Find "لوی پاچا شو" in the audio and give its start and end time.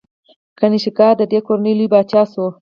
1.77-2.45